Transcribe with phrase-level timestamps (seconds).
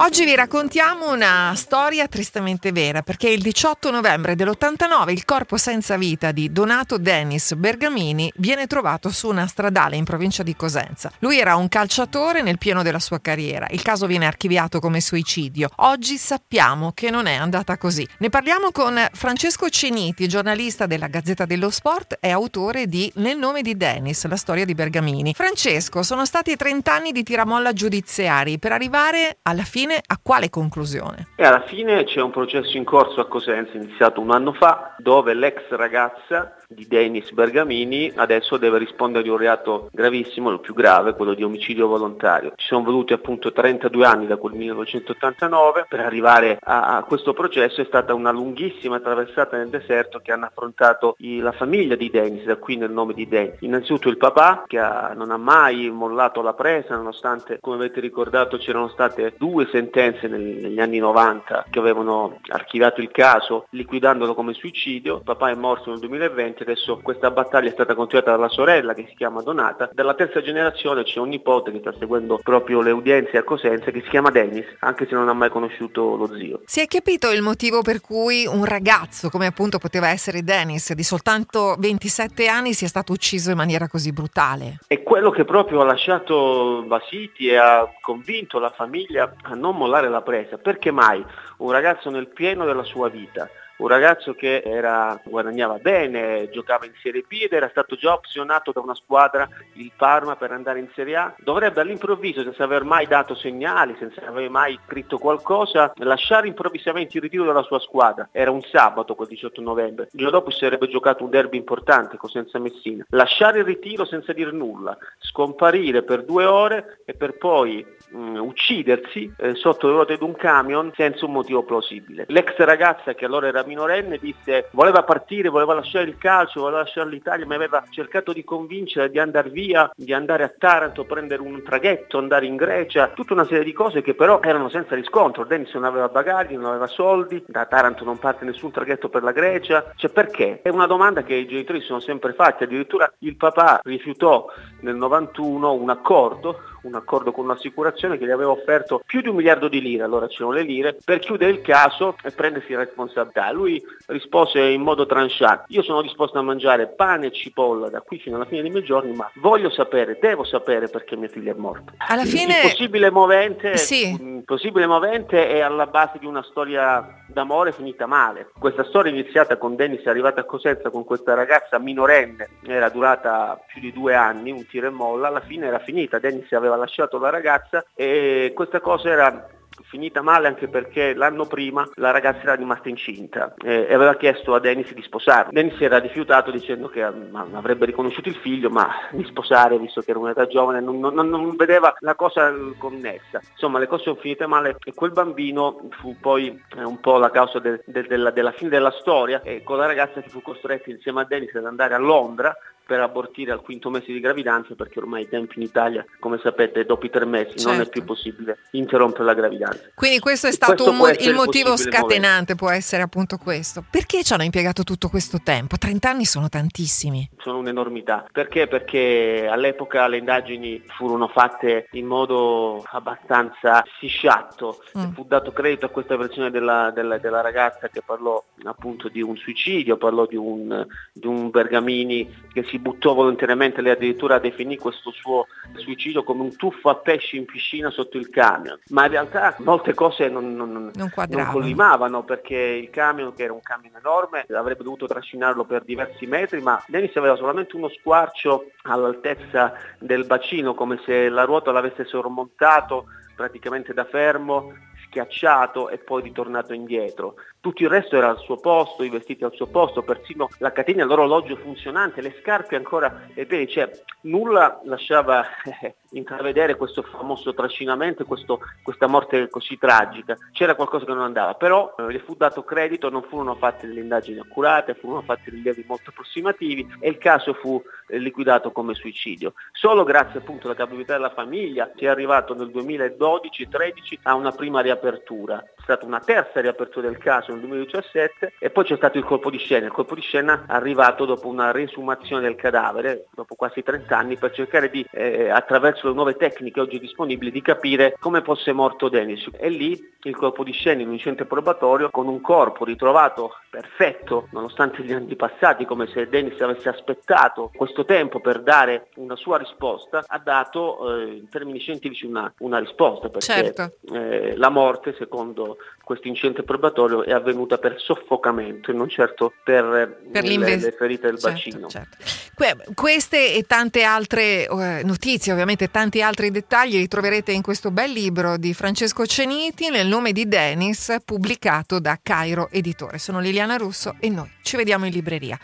[0.00, 5.96] Oggi vi raccontiamo una storia tristemente vera perché il 18 novembre dell'89 il corpo senza
[5.96, 11.10] vita di Donato Dennis Bergamini viene trovato su una stradale in provincia di Cosenza.
[11.18, 13.66] Lui era un calciatore nel pieno della sua carriera.
[13.70, 15.68] Il caso viene archiviato come suicidio.
[15.78, 18.06] Oggi sappiamo che non è andata così.
[18.18, 23.62] Ne parliamo con Francesco Ceniti, giornalista della Gazzetta dello Sport e autore di Nel nome
[23.62, 25.34] di Dennis, la storia di Bergamini.
[25.34, 30.50] Francesco, sono stati 30 anni di tiramolla giudiziari per arrivare alla fine fine a quale
[30.50, 31.28] conclusione?
[31.34, 35.32] E alla fine c'è un processo in corso a Cosenza iniziato un anno fa dove
[35.32, 41.14] l'ex ragazza di Denis Bergamini adesso deve rispondere di un reato gravissimo, il più grave,
[41.14, 42.52] quello di omicidio volontario.
[42.56, 47.80] Ci sono voluti appunto 32 anni da quel 1989 per arrivare a, a questo processo,
[47.80, 52.44] è stata una lunghissima traversata nel deserto che hanno affrontato i, la famiglia di Denis,
[52.44, 53.56] da qui nel nome di Denis.
[53.60, 58.58] Innanzitutto il papà che ha, non ha mai mollato la presa nonostante, come avete ricordato,
[58.58, 64.54] c'erano state due sentenze nel, negli anni 90 che avevano archiviato il caso liquidandolo come
[64.54, 65.20] suicidio.
[65.20, 69.06] Papà è morto nel 2020 ovviamente adesso questa battaglia è stata continuata dalla sorella che
[69.08, 73.36] si chiama Donata, dalla terza generazione c'è un nipote che sta seguendo proprio le udienze
[73.36, 76.60] a Cosenza che si chiama Dennis, anche se non ha mai conosciuto lo zio.
[76.64, 81.02] Si è capito il motivo per cui un ragazzo, come appunto poteva essere Dennis, di
[81.02, 84.78] soltanto 27 anni sia stato ucciso in maniera così brutale?
[84.86, 90.08] È quello che proprio ha lasciato Basiti e ha convinto la famiglia a non mollare
[90.08, 90.58] la presa.
[90.58, 91.24] Perché mai
[91.58, 96.92] un ragazzo nel pieno della sua vita un ragazzo che era, guadagnava bene, giocava in
[97.02, 100.88] Serie B ed era stato già opzionato da una squadra, il Parma, per andare in
[100.94, 106.48] Serie A, dovrebbe all'improvviso, senza aver mai dato segnali, senza aver mai scritto qualcosa, lasciare
[106.48, 108.28] improvvisamente il ritiro della sua squadra.
[108.32, 112.16] Era un sabato quel 18 novembre, il giorno dopo si sarebbe giocato un derby importante
[112.16, 113.04] con Senza Messina.
[113.10, 118.36] Lasciare il ritiro senza dire nulla, scomparire per due ore e per poi mh, mm,
[118.36, 122.24] uccidersi eh, sotto le ruote di un camion senza un motivo plausibile.
[122.28, 127.08] L'ex ragazza che allora era minorenne disse voleva partire, voleva lasciare il calcio, voleva lasciare
[127.08, 131.62] l'Italia, ma aveva cercato di convincere di andare via, di andare a Taranto, prendere un
[131.62, 135.44] traghetto, andare in Grecia, tutta una serie di cose che però erano senza riscontro.
[135.44, 139.32] Dennis non aveva bagagli, non aveva soldi, da Taranto non parte nessun traghetto per la
[139.32, 140.60] Grecia, cioè perché?
[140.62, 144.46] È una domanda che i genitori sono sempre fatti, addirittura il papà rifiutò
[144.80, 149.36] nel 91 un accordo un accordo con un'assicurazione che gli aveva offerto più di un
[149.36, 153.50] miliardo di lire, allora c'erano le lire, per chiudere il caso e prendersi la responsabilità.
[153.52, 158.18] Lui rispose in modo tranchant, io sono disposto a mangiare pane e cipolla da qui
[158.18, 161.56] fino alla fine dei miei giorni, ma voglio sapere, devo sapere perché mio figlio è
[161.56, 161.92] morto.
[162.08, 162.56] Alla fine...
[162.56, 164.10] Il possibile movente, sì.
[164.10, 168.50] il possibile movente è alla base di una storia d'amore finita male.
[168.58, 173.60] Questa storia iniziata con Dennis, è arrivata a Cosenza con questa ragazza minorenne, era durata
[173.66, 177.18] più di due anni, un tiro e molla, alla fine era finita, Dennis aveva lasciato
[177.18, 179.48] la ragazza e questa cosa era
[179.82, 184.60] finita male anche perché l'anno prima la ragazza era rimasta incinta e aveva chiesto a
[184.60, 185.48] Dennis di sposare.
[185.50, 190.10] Dennis era rifiutato dicendo che um, avrebbe riconosciuto il figlio ma di sposare visto che
[190.10, 193.40] era un'età giovane non, non, non, vedeva la cosa connessa.
[193.52, 197.30] Insomma le cose sono finite male e quel bambino fu poi eh, un po' la
[197.30, 200.90] causa de, de, della, della fine della storia e con la ragazza che fu costretta
[200.90, 202.56] insieme a Dennis ad andare a Londra
[202.88, 206.86] per abortire al quinto mese di gravidanza perché ormai i tempi in Italia, come sapete,
[206.86, 207.70] dopo i tre mesi certo.
[207.70, 208.14] non è più certo.
[208.14, 209.90] possibile interrompere la gravidanza.
[209.94, 212.54] Quindi questo è stato questo mo- il motivo scatenante, momento.
[212.54, 213.84] può essere appunto questo.
[213.90, 215.76] Perché ci hanno impiegato tutto questo tempo?
[215.76, 217.28] 30 anni sono tantissimi.
[217.40, 218.26] Sono un'enormità.
[218.32, 218.66] Perché?
[218.68, 224.82] Perché all'epoca le indagini furono fatte in modo abbastanza scisciatto.
[224.96, 225.12] Mm.
[225.12, 229.36] Fu dato credito a questa versione della, della, della, ragazza che parlò appunto di un
[229.36, 235.10] suicidio, parlò di un, di un Bergamini che si buttò volontariamente, lei addirittura definì questo
[235.10, 239.54] suo suicidio come un tuffo a pesci in piscina sotto il camion, ma in realtà
[239.58, 241.10] molte cose non, non, non, non
[241.50, 246.60] collimavano perché il camion, che era un camion enorme, avrebbe dovuto trascinarlo per diversi metri,
[246.60, 253.06] ma Dennis aveva solamente uno squarcio all'altezza del bacino, come se la ruota l'avesse sormontato
[253.36, 254.72] praticamente da fermo
[255.08, 257.34] schiacciato e poi ritornato indietro.
[257.60, 261.04] Tutto il resto era al suo posto, i vestiti al suo posto, persino la catena,
[261.04, 263.90] l'orologio funzionante, le scarpe ancora e piedi, cioè
[264.22, 265.44] nulla lasciava
[265.82, 270.36] eh, intravedere questo famoso trascinamento, questo, questa morte così tragica.
[270.52, 274.00] C'era qualcosa che non andava, però eh, le fu dato credito, non furono fatte delle
[274.00, 279.52] indagini accurate, furono fatti rilievi molto approssimativi e il caso fu eh, liquidato come suicidio.
[279.72, 284.80] Solo grazie appunto alla capacità della famiglia si è arrivato nel 2012-13 a una prima
[284.80, 285.62] riapertura.
[285.62, 289.50] È stata una terza riapertura del caso nel 2017 e poi c'è stato il colpo
[289.50, 289.86] di scena.
[289.86, 294.36] Il colpo di scena è arrivato dopo una resumazione del cadavere, dopo quasi 30 anni,
[294.36, 299.08] per cercare di, eh, attraverso le nuove tecniche oggi disponibili, di capire come fosse morto
[299.08, 299.48] Dennis.
[299.58, 304.48] E lì il colpo di scena in un centro probatorio con un corpo ritrovato perfetto,
[304.52, 309.58] nonostante gli anni passati, come se Dennis avesse aspettato questo tempo per dare una sua
[309.58, 313.92] risposta, ha dato eh, in termini scientifici una, una risposta, perché certo.
[314.12, 320.20] eh, la morte, secondo questo incidente probatorio, è avvenuta per soffocamento e non certo per,
[320.32, 321.88] per le, le, ferite del certo, bacino.
[321.88, 322.16] Certo.
[322.54, 327.90] Que- queste e tante altre eh, notizie, ovviamente tanti altri dettagli, li troverete in questo
[327.90, 333.18] bel libro di Francesco Ceniti nel nome di Dennis, pubblicato da Cairo Editore.
[333.18, 335.58] Sono Liliana Russo e noi ci vediamo in libreria.